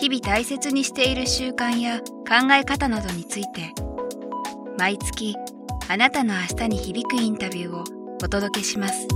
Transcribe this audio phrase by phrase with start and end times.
[0.00, 3.74] 日々大切にしている習慣や考え方などについて
[4.78, 5.36] 毎月
[5.88, 7.84] あなたの明日に響くインタビューを
[8.22, 9.06] お届けします。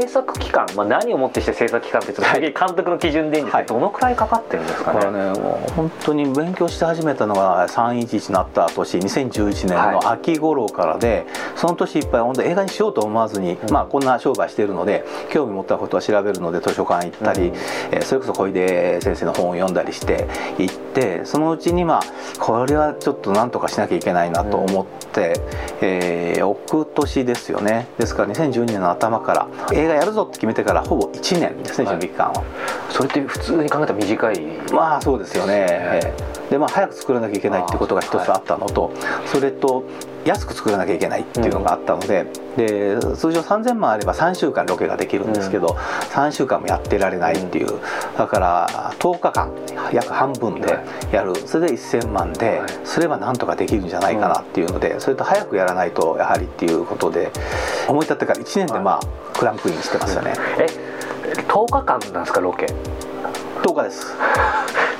[0.00, 5.00] 制作期間、まあ、何をもってして制作期間ってはい、監督の基準でいいんですけど、はい、どのくらいかかってるんですかね？
[5.00, 17.54] これねもう本当に勉強し始めたのが311になった年2011年の秋頃からで、はい、その年いっぱい本当映画にしようと思わずに、うん、まあこんな商売してるので興味持ったことは調べるので図書館行ったり、うん、
[17.92, 20.26] えー、それこそ小出先生の本を読んだりして
[20.58, 20.83] 行って
[21.24, 22.02] そのうちにまあ
[22.38, 25.40] これはちょっと何とかしなきゃいけないなと思って、
[25.82, 27.88] うん、えー、翌年ですよね。
[27.98, 32.42] ですから2012年の頭から映画やるぞって決めてからほぼ1年ですね準備期間は。
[32.90, 34.40] それって普通に考えたら短い
[34.72, 38.92] まあそうですよね、えー、でまあ早く作らなきゃいけないってことが一つあったのと、
[39.26, 39.84] それと
[40.24, 47.80] 安く作らなきゃいけないっていうのがあったのでうん、で通常3000万あれば3週間ロケができるんですけど、うん、3週間もやってられないっていう、
[48.16, 49.52] だから10日間
[49.92, 50.78] 約半分で
[51.12, 51.34] やる。
[51.46, 57.30] それで1000万ですればなんとかできるんじゃないかなっていうのでそれと早くやらないとやはりっていうことで
[57.88, 60.34] 思い立ってから1年でまあクランクインしてますよね。
[60.58, 60.66] え
[61.42, 62.66] 10日間なんですかロケ
[63.62, 64.14] ？10日です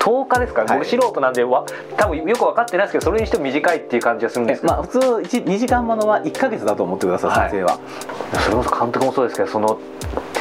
[0.05, 1.65] 10日ですか、はい、僕素人なんでわ
[1.97, 4.99] 多分よく分かってないですけどそれにしても短いっていう感じがするんですまあ普通
[5.39, 7.79] 2時間ものは1か月だと思ってください、撮影は。
[8.45, 9.79] それこそ監督もそうですけどその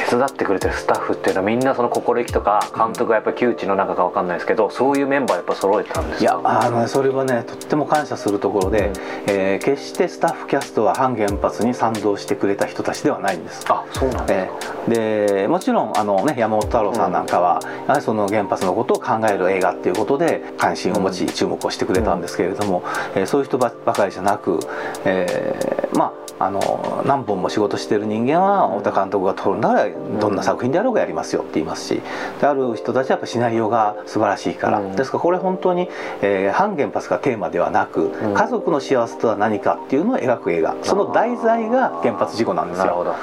[0.08, 8.94] 手伝ってくれてるスタッフっていうのはみんなその心意気とか監督がやっぱり窮地の中か分かんないですけどそういうメンバーやっぱ揃えたんですいやあの、ね、それはねとっても感謝するところで、うん、
[9.28, 13.64] えー、決してスタッフキャストは反原発に賛同してくれた人たちではないんです。
[13.68, 22.82] あそうなんですえー、でもちろんあの、ね、山本太郎さんなんかは、うん、やはりその原発のことを考える映画っていうことで関心を持ち注目をしてくれたんですけれども、
[23.14, 24.60] うん、えー、そういう人ばかりじゃなく、
[25.04, 29.86] えー、まああの何本も仕事してる人間は太田監督が撮るなら
[30.20, 32.02] どんな作品であろうがやりますよって言いますし
[32.40, 35.88] である人たちはやっぱシナリオが素晴らしいから、うん、ですからこれ本当に、
[36.22, 40.76] えー、反原発がテーマではなく、うん、家族の幸せとは何かっていうのを描く映画。
[40.82, 43.14] その題材が原発事故なんですよ。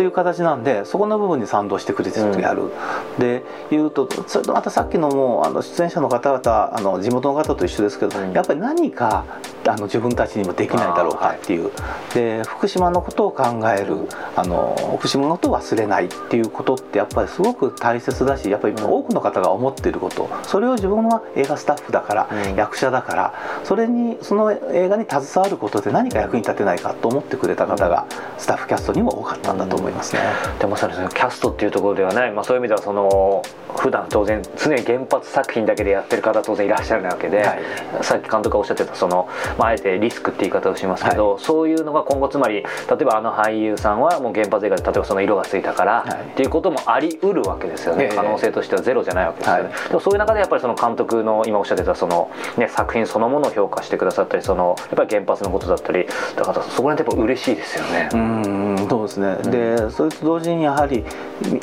[0.00, 9.26] という形なんでそこの部分に賛同してくれてるやる、うん、でいうとそれとまたさっきのもうあの出演者の方々あの地元の方と一緒ですけど、うん、やっぱり何か
[9.66, 11.70] あの自分たちにもできないだろうかっていう、は
[12.10, 20.28] い、で福島のことを考えるあの福島のことを忘れないっていうことってやっぱりすごく大切だしやっぱり多くの方が思っていること。
[20.44, 23.34] それを自分は映画スタッフだから、うん、役者だから
[23.64, 28.06] それにその映画に携わることで何か役に立てないかと思ってくれた方が
[28.38, 30.20] スタッフキャストにも多かったんだと思いますね。
[30.58, 33.42] でもそれキャストっていうところではない、まあ、そういう意味ではその
[33.76, 37.60] 普段当然常に原発作品だけでやってる方当然いらっしゃるわけで、はい、
[38.02, 56.06] さっき監督がおっしゃってたその、まあ、あえてリスクって言い方をしますけど、はい、そういうのが今後つまり例えばあの俳優さんはもう原発映画で例えばその色がついたから、はい、っていうこともありうるわけですよね、可能性としてはゼロじゃないわけですよね、でもそういう中でやっぱりその監督の今おっしゃってたその、ね、作品そのものを評価してくださったりそのやっぱり原発のことだったり
[56.36, 58.08] だからそこら辺ってやっぱ嬉しいですよね。
[58.12, 61.04] うんそうですね、うん、でそれと同時にやはり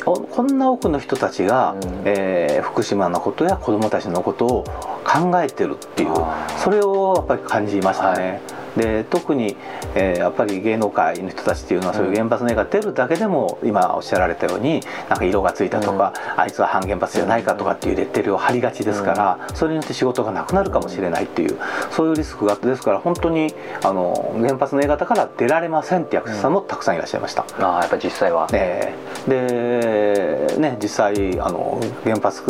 [0.04, 4.64] こんな多くの人たちが、うん、えー、福島のことや子どもたちのことを
[5.08, 6.14] 考えてるっていう
[6.58, 8.42] それをやっぱり感じましたね。
[8.50, 9.56] はいで特に、
[9.94, 21.58] えー、やっぱり芸能界の人たちっていうのはそういう原発の絵が出るだけでも、今おっしゃられたようになんか色がついたとか、あいつは反原発じゃないかとかっていうレッテルを貼りがちですから、それによって仕事がなくなるかもしれないっていう
[21.90, 27.44] そういうリスクがあってですから本当にあの原発の映画だから出られませんって役者さんもたくさんいらっしゃいました。
[27.58, 28.94] あやっぱ実際は、ね、
[29.26, 32.42] でね実際あの原発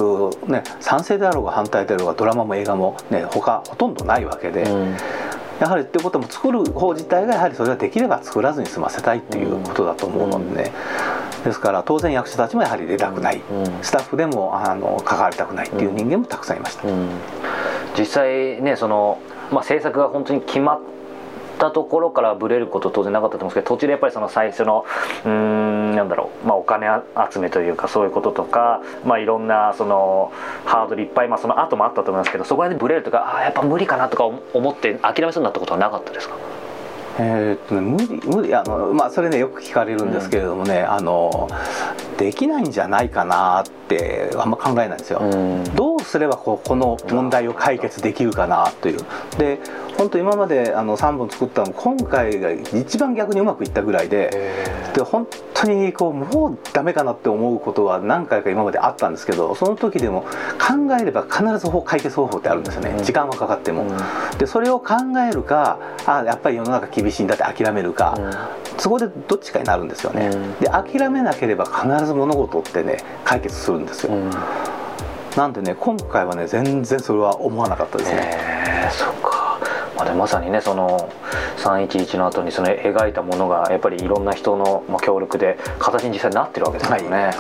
[0.47, 4.63] ね賛成であろうが反対であろうがドラマも映画もね他ほとんどないわけで。
[4.63, 4.97] うん
[5.61, 10.73] やはりっていうことも作る方自体がやはりそれができれば作らずに済ませたいっていうことだと思うのでね、
[11.45, 13.43] ですから当然役者たちもやはり出たくない、
[13.83, 16.85] スタッフでもあの関わりたくないっていう人間もたくさんいました。
[17.99, 19.21] 実際ねその、
[19.51, 20.81] まあ、制作が本当に決まっ
[21.59, 24.87] たところからブレること当然なかったと思うんですけど途中でやっぱりその最初の
[25.25, 26.87] うーんなんだろう、まあ、お金
[27.31, 30.33] 集めというかそういうこととか、まあ、いろんなその
[30.65, 36.37] ハードルいっぱい、まあ、その後もあったと思いますけどそこら辺でブレるとかああやっぱ無理かなとか思って諦めそうになったことはなかったですか？
[37.21, 41.49] えー、っとね、無理無理あの、まあ、それねよく聞かれるんですけれどもね、うん、あの
[42.17, 45.19] できないんじゃないかなってあんま考えないんですよ。
[45.21, 48.99] うん、どうすればここの問題を解決できるかなという。
[49.39, 49.59] で
[49.97, 54.55] 本当今まであの3本作ったの今回が一番逆にうまくいったぐらいで
[54.95, 60.23] で本当にこうもうダメかなって思うことは何回か今まであったんですけどその時でも
[60.59, 63.87] 考えれば必ず解決方法ってあるんですよね時間はかかっても。
[64.39, 64.95] でそれを考
[65.29, 68.17] えるかあやっぱり世の中厳しいんだって諦めるか、
[68.79, 70.31] そこでどっちかになるんですよね。
[70.61, 74.13] で諦めなければ必ず物事ってね解決するんですよ。
[75.39, 78.37] なんでね今回はね全然それは思わなかったですね。
[78.67, 79.61] えー、そっか
[79.95, 81.13] まあ、でまさにねその
[81.59, 87.11] 311の後にその描いたものがやっぱりいろんな人の協力で形に実際になってるわけですよね。
[87.11, 87.35] はい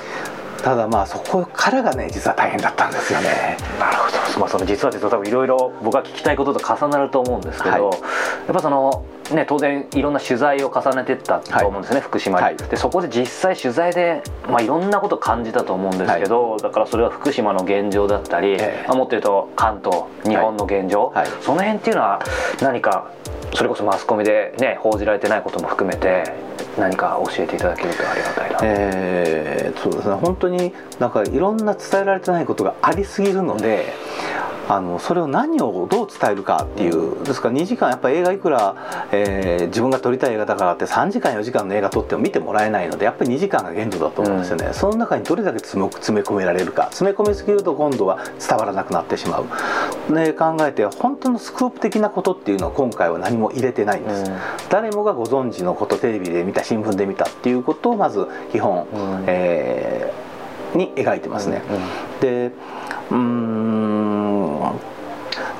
[0.62, 3.56] ただまあそこからがね実は大変だったんですよね。
[3.78, 3.97] なる
[4.38, 7.98] まあ、その実は実は多分いろいろ僕が聞きたいことと重なると思うんですけど、はい、
[8.46, 18.56] やっぱそのね当然いろんな取材を重ねてったと思うんですね、はい、福島に、はい、でそこで実際取材で、まあ、いろんなことを感じたと思うんですけど、だからそれは福島の現状だったり、
[18.86, 22.20] あ、もっと言うと関東日本の現状、その辺っていうのは
[22.62, 23.10] 何か
[23.54, 26.24] それこそマスコミでね報じられてないことも含めて
[26.78, 30.14] 何か教えていただけるとありがたいな、えー、そうですね。
[30.14, 33.92] 本当になんかいろんな伝えられてないことがありすぎるので
[34.68, 45.88] あのそれを何をどう伝えるかっていうですから2時間やっぱり映画いくら、えー、自分が撮りたい映画だからって3時間4時間の映画撮っても見てもらえないのでやっぱり2時間が限度だと思うんですよね、うん、その中にどれだけ詰め
[46.22, 46.84] 込められるか。
[46.90, 54.38] 詰め込みすぎると今度は伝わらなくなってしまう、ね、考えて本当のスクープ的なことっていうのは今回は何も入れてないんです、うん、
[54.68, 61.62] 誰もがご存知のことテレビで見た新聞で見たっていうことをまず基本、うん、えー、に描いてますね、
[62.20, 62.52] で
[63.10, 64.07] うん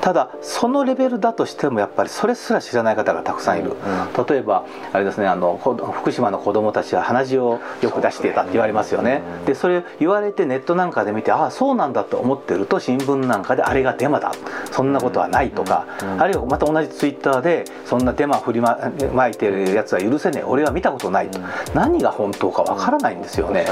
[0.09, 5.59] ただそのレベルだとしてもやっぱりそれすら知らない方がたくさんいる、うん、例えばあれですねあの
[5.93, 14.31] 福島の子どもたちは鼻血をよく出していたって言われますよね、でそれ言われてネットなんかで見てああそうなんだと思ってると新聞なんかであれがデマだ。
[14.71, 15.85] そんなことはないとか、
[16.17, 20.43] あるいはまた同じツイッターでそんなデマ振りまいてるやつは許せねえ。
[20.43, 21.39] 俺は見たことないと、
[21.75, 23.65] 何が本当かわからないんですよね、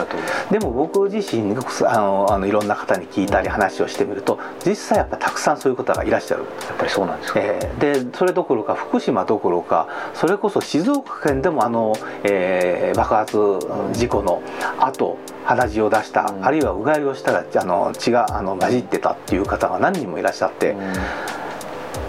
[0.51, 1.55] でも僕自身
[1.87, 11.93] あのあのいろんな方に聞いたり話をしてみると実際やっぱたくさんそういう方がいらっしゃるやっぱりそうなんですか、えー、でそれどころか福島どころかそれこそ静岡県でもあの、
[12.23, 13.37] えー、爆発
[13.93, 14.41] 事故の
[14.79, 20.93] 後鼻血を出した、うん、あるいはうがいをしたらあの血があの混じってたっていう方が何人もいらっしゃって、うん、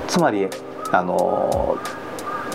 [0.09, 0.49] つまり
[0.93, 1.79] あの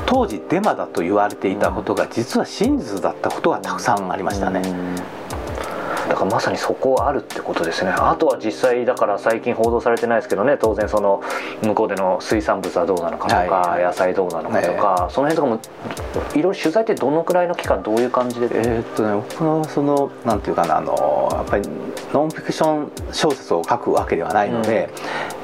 [0.06, 4.62] 当時デマだと言われていたことが実は真実だったことがたくさんありましたね。
[4.66, 5.33] うん
[6.14, 7.90] だからまさにそこあるってことですね。
[7.90, 10.58] あとは実際だから最近報道されてないですけどね。
[10.62, 11.24] 当然その
[11.64, 18.46] 向こうでの水産物はどうなのかとか、はい、野菜どうなのかとか、その辺とかもいろいろ取材ってどのくらいの期間どういう感じで？
[18.54, 21.68] えー、っとね僕のそのなんていうかなあのやっぱり
[22.14, 24.90] ノンフィクション小説を書くわけではないので、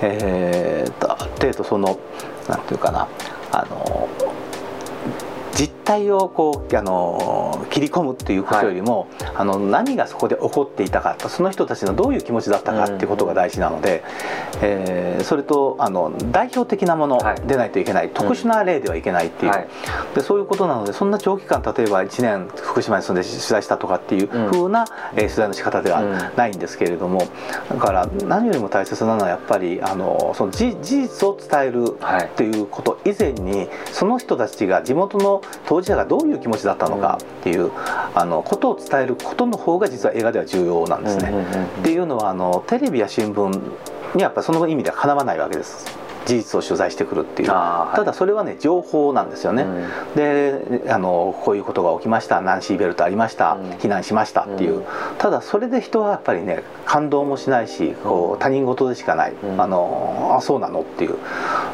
[0.04, 1.98] うん、えー、っとある程度その
[2.48, 3.07] なんていうかな
[3.51, 4.07] あの
[5.89, 14.03] 実態をこうあの切り込むっていうことよりも、はい、あの何がそこで起こっていたかその人たちのどういう気持ちだったかっていうことが大事なので、
[14.53, 27.27] うん、えー、それとあの代表的なものでないといけない、はい、特殊な例ではいけないっていう、うん、でそういうことなのでそんな長期間例えば1年福島に住んで取材したとかっていうふうな、うん、えー、取材の仕方ではないんですけれども、
[27.69, 37.71] だから何よりも大切なのはやっぱりあのその事実を伝えるっていうこと以前に、その人たちが地元の当事者がどういう気持ちだったのかっていう、
[38.15, 41.33] あのことを伝えることの方が実は映画では重要なんですね。
[41.79, 43.62] っていうのはあのテレビや新聞
[44.15, 46.09] にやっぱその意味ではかなわないわけです。
[46.29, 52.41] 事実を取材してくるっていう、はい、ただそれはね情報なんですよね、うん、であのこういうことが起きました。
[52.41, 54.83] ナンシーベルトありました、うん、避難しましたっていう、うん、
[55.17, 61.15] ただそれで人はやっぱりね感動もしないしこう他人事でしかない、あのあそうなのっていう。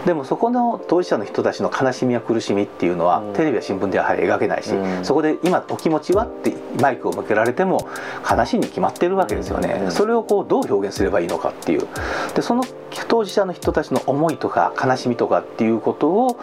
[0.06, 4.72] でもそこの当事者の人たちの悲しみや苦しみっていうのは、テレビや新聞ではやはり描けないし、
[5.04, 7.88] そこで今お気持ちはってマイクを向けられても
[8.30, 11.88] 悲しいに決まってるわけですよね、それをこうどう表現すればいいのかっていう。
[12.36, 12.64] でその
[13.08, 16.38] 当事者の人たちの思いとか悲しみとかっていうことを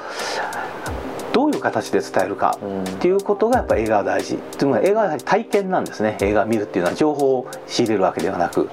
[1.33, 4.35] どういう形で伝えるかっていうことがやっぱ映画は大事。
[4.35, 6.17] っていうのは映画は体験なんですね。
[6.21, 8.69] 映画を見るっていうのは情報を仕入れるわけではなく。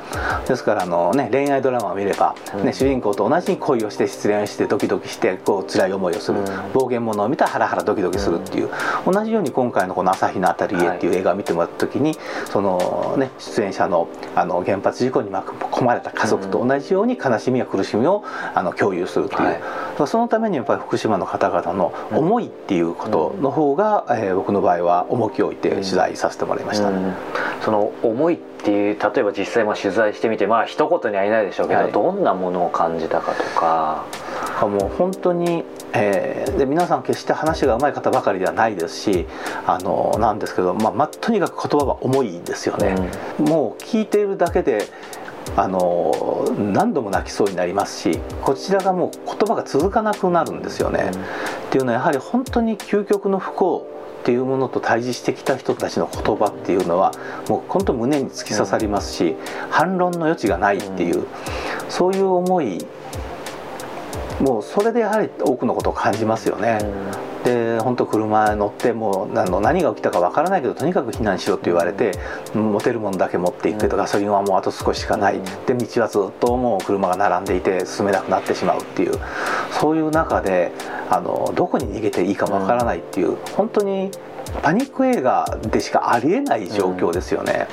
[0.48, 6.39] ですからあの、ね、恋愛ドラマを見れば、ね、主人公と同じに恋をして失恋してドキドキしてこう辛い思いをする。
[6.74, 8.70] 暴言者を見たらハラハラドキドキするっていう。
[9.06, 12.18] 同じように今回のこの「朝日のあたりへ」っていう映画を見てもらった時に
[12.51, 18.24] その、ね、出演者のあの原発事故に巻き込まれた家族と同じように悲しみや苦しみを
[18.54, 19.62] あの共有するっていう、はい、
[20.08, 27.13] そのためにやっぱり福島の方々の思いっていうことの方が、えー、僕の場合は重きを置いて取材させてもらいました、ね、
[27.62, 34.06] その思いっていう例えば実際も取材してみてまあ一言にはいないでしょうけど、はい、どんなものを感じたかとか。
[34.68, 35.63] もう本当に、
[35.94, 39.25] えー、で皆さん決して話がうまい方ばかりではないですし
[39.65, 42.96] あのなんですけど、まあ、まあ、とにかく言葉は重いですよね、
[43.39, 44.88] うん、もう聞いているだけで
[45.56, 51.12] あの何度も泣きそうになりますしこちらがもう言葉が続かなくなるんですよね。
[51.13, 51.24] うん、っ
[51.72, 53.88] ていうのはやはり本当に究極の不幸
[54.22, 57.13] っていうものと対峙してきた人たちの言葉っていうのは
[57.48, 59.38] もう本当胸に突き刺さりますし、うん、
[59.70, 61.25] 反論の余地がないっていう、
[61.88, 62.86] そういう思い
[64.41, 66.79] もうそれでやはり多くのことを感じますよね。
[67.43, 72.12] で本当車乗ってもう何が起きたかわからないけどとにかく避難しろって言われて
[72.53, 79.13] 持てるものだけ持っていくけどガソリンはもうあと少ししかないで道はずっともう車が並んでいて進めなくなってしまうっていう
[79.72, 80.72] そういう中で
[81.10, 84.12] あのどこに逃げていいかわからないっていう本当に
[84.62, 87.67] パニック映画でしかありえない状況ですよね。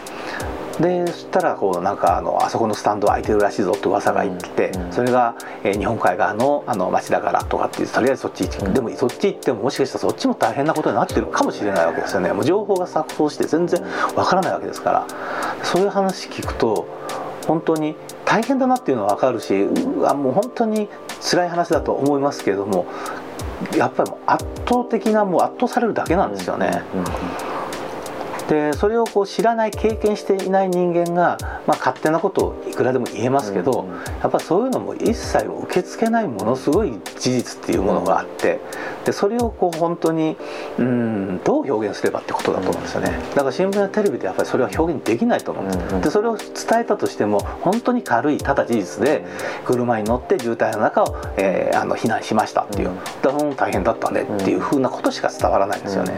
[0.81, 12.33] でそしたらこうなんかあのあそこのスタンド空いてるらしいぞって噂が言ってて、それが、えー、日本海側のあの町だからとかってとりあえずそっち行って、でもそっち行ってももしかしたらそっちも大変なことになってるかもしれないわけですよね。
[12.33, 13.83] もう情報が錯綜して全然
[14.15, 15.07] わからないわけですから。
[15.63, 16.87] そういう話聞くと
[17.47, 20.89] 本当に大変だなっていうのは分かるしうわもう本当に
[21.21, 22.87] 辛い話だと思いますけれども
[23.77, 26.83] やっぱりもう圧倒的なもう圧倒されるだけなんですよね。
[26.93, 27.56] うんうん
[28.49, 31.37] でそれをこう知らない経験していない人間が、
[31.67, 38.61] まあ、勝手なことをいくらでも言えますけど、うん、やっぱそういうのも一切受け付けないものすごい事実っていうものがあって
[39.05, 40.37] でそれをこう本当に
[40.79, 43.19] うんどう表現すればってことだと思うんですよね。
[43.31, 46.47] だから新聞やテレビでやっぱりそれは表現できないと思うんです、うん、でそれを伝
[46.81, 49.25] えたとしても本当に軽いただ事実で
[49.65, 56.15] 車に乗って渋滞の中を、えー、あの避難しましたっていう、うん、大変だったねっていうふうなことしか伝わらないんですよね。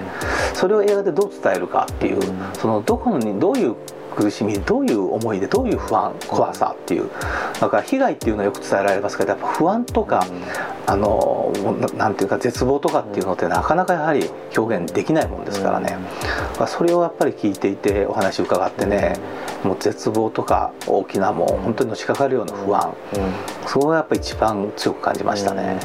[0.54, 2.17] それを映画でどう伝えるかっていう
[2.54, 3.76] そのどこにどういう
[4.16, 7.08] 苦しみどういう思いでどういう不安怖さっていう
[7.60, 10.26] だから被害っていうのはよく伝えられますけどやっぱ不安とか、
[10.88, 11.52] あの
[11.98, 15.98] なんていうか絶望とかっていうのってなかなかやはり表現できないもんですからね、
[16.58, 19.18] うん、それをやっぱり聞いていてお話伺ってね、
[19.64, 25.78] もう絶望とか大きなもう本当にのしかかるような不安、うん、そこがやっぱ一番強く感じましたね。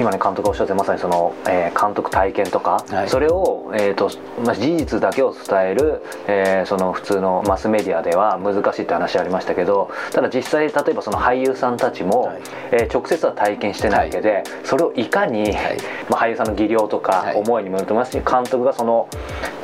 [0.00, 4.10] 今ね監督がおっしゃってまさにその、えー、監督体験とか、はい、それを、えーと
[4.44, 12.42] まあ、事実だけを伝える、えー、その普通のマスメディアでは難しいって話ありましたけどただ実際例えばその俳優さんたちも、はい、
[12.72, 15.52] えー、直接は体験してないわけで、はい、それをいかに、
[16.08, 19.08] まあ、俳優さんの技量とか思いにもよると思いますし監督がその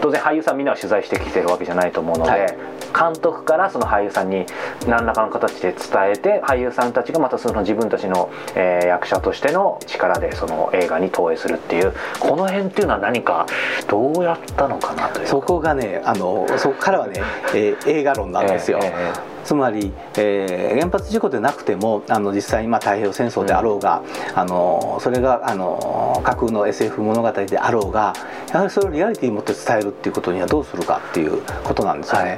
[0.01, 2.79] 当然俳優さんみんなは取材してきてるわけじゃないと思うので。
[2.89, 4.47] 監督からその俳優さんに
[4.87, 5.81] 何らかの形で伝
[6.15, 13.47] えて俳優さんたちがまたその自分たちの、えー、役者としての力でその映画に投影するっていうこの辺っていうのは何か
[13.89, 17.21] どうやったのかなというそこがねあのそこからはね、
[17.55, 18.79] えー、映画論なんですよ。
[18.83, 24.03] えーえーつまり、えー、原発事故でなくてもあの実際にまあ太平洋戦争であろうが、
[24.33, 28.13] うん、あのそれがあの架空の SF 物語であろうが
[28.53, 32.29] やはりそれをリアリティに持って伝えるっていうことにはどうするかっていうことなんですよね。
[32.29, 32.37] は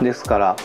[0.00, 0.56] い、ですから、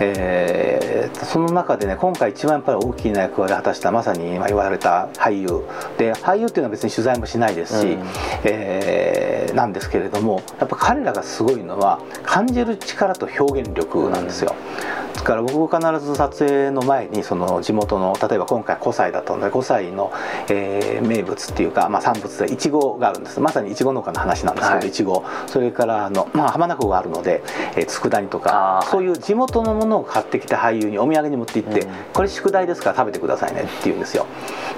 [0.00, 5.64] えー、その中でね今回一番やっぱり大きな役割を果たしたまさに今言われた俳優。
[5.96, 8.02] で俳優っていうのは別に取材もしないですし、うん、
[8.44, 14.54] えー、なんですけれどもやっぱ彼らがすごいのは感じる力と表現力なんですよ。
[14.82, 20.12] うんですから僕必ず撮影の前にその地元の例えば今回5歳だったので5歳の、
[20.48, 23.40] えー、名物っていうか、まあ、産物でいちごがあるんです。
[23.40, 24.92] まさにいちご農家の話なんですけど、い。
[24.92, 27.42] ちごそれからあの、まあ、浜名湖があるので、
[27.76, 34.26] えー、佃煮とかそういう地元のものを買ってきた俳優にお土産に持って行って、うん、これ宿題ですから食べてくださいねって言うんですよ。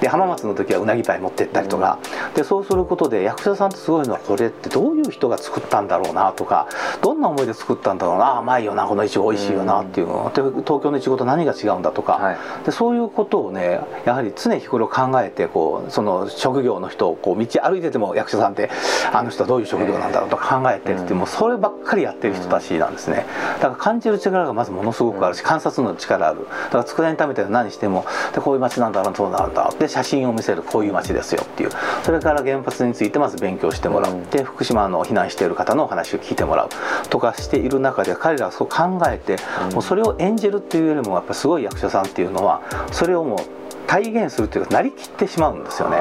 [0.01, 6.67] で浜松の時はうなぎパイ持ってったりとか、うん、でそうすることで役者さんってすごいのはこれってどういう人が作ったんだろうなとか
[7.03, 18.69] どんな思いで作ったんだろうな甘いよなこのいちご美味しいよなっていうのを東京のいちごと何が違うんだとか、はい、でそういうことをねやはり常日頃考えてこうその職業の人をこう道歩いてても役者さんって
[19.13, 23.25] あの人はどういう職業なんだろうと考えてるって、もうそればっかりやってる人たちなんですね。
[23.55, 26.45] だから感じる力がまずものすごくあるし観察の力ある。
[26.45, 29.73] だから佃煮食べて何してもでこういう街なんだろうそうなんだ。
[29.79, 31.71] で写真を見せるこういう街ですよっていう。
[32.03, 36.69] それから原発についてまず勉強してもらう、で福島の避難している方のお話を聞いてもらう。
[37.09, 39.37] とかしている中で彼らはそう考えて、
[39.73, 42.61] もうそれを演じるっていうよりもやっぱすごい役者さんっていうのは
[42.91, 43.39] それをもう
[43.87, 45.97] 体現するというかなりきってしまうんですよね。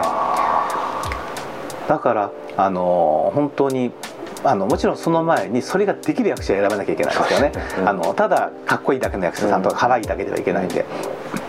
[1.88, 3.90] だからあの本当に
[4.44, 10.86] あのもちろんその前にそれができる役者を選ばなきゃいけないんですよね、うん、あのただかっこいいだけの役者さんとか可愛いだけではいけないんで、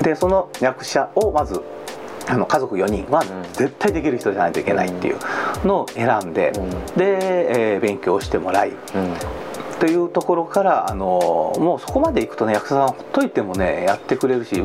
[0.02, 1.62] でその役者をまず
[2.28, 3.24] あの家族4人は
[3.54, 5.18] 絶対できる人じゃないといけないっていう
[5.66, 6.52] のを選んで、
[6.96, 8.72] で、えー、勉強してもらい、
[9.82, 14.62] というところからあのもうそこまでいくとね役者さんほっといてもねやってくれるし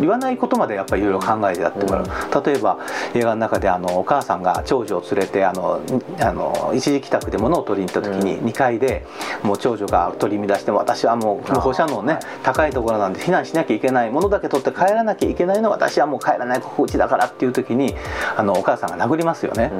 [0.00, 2.78] 言わないことまでやっぱりいろいろ考えてやってもらう、うん、例えば
[3.14, 5.82] 映画の中であのお母さんが長女を連れてあの
[6.18, 9.04] あの一時帰宅で物を取りに行った時に2階で
[9.42, 17.94] もう長女が取り乱しても私はもう放射能ね高いところなんで避難しなきゃいけないものだけ取って帰らなきゃいけないの私はもう帰らないここうちだからっていう時に
[18.34, 19.70] あのお母さんが殴りますよね、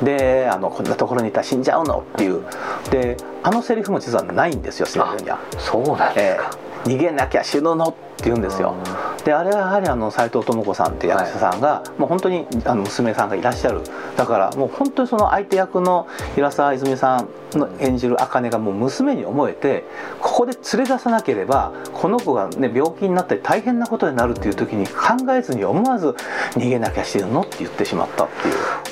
[0.00, 2.44] うん、であのこんなところにいたら死んじゃうのっていう。
[2.90, 5.38] であのセリフも実はないんですよには。
[5.58, 8.74] そうなんですか、えー、逃げなきゃ死ぬのって言うんですよ。
[9.24, 13.80] であれはやはりあの斎藤智子さんって役者さんが、はい、もう本当にあの娘さんがいらっしゃる。
[14.16, 19.84] だからもう本当にその相手役の平沢泉さんの演じる茜がもう娘に思えて
[20.20, 26.08] ここで連れ出さなければこの子が、ね、病気になって大変なことになるっていう時に考えずに思わず
[26.52, 28.91] 逃げなきゃ死ぬのって言ってしまったっていう。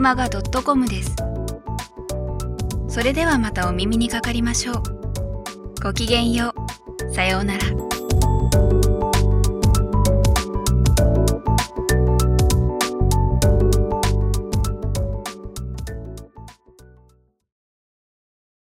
[0.00, 1.14] キクマガ .com です。
[2.88, 4.82] それではまたお耳にかかりましょう。
[5.82, 6.54] ごきげんよ
[7.06, 7.14] う。
[7.14, 7.89] さようなら。